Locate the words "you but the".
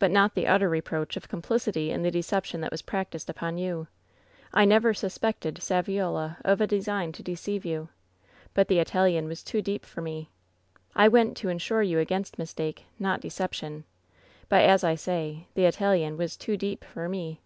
7.64-8.80